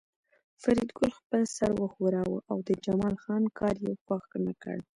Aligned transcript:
فریدګل 0.61 1.11
خپل 1.19 1.41
سر 1.55 1.69
وښوراوه 1.75 2.39
او 2.51 2.57
د 2.67 2.69
جمال 2.85 3.15
خان 3.23 3.43
کار 3.59 3.75
یې 3.85 3.93
خوښ 4.03 4.25
نکړ 4.47 4.75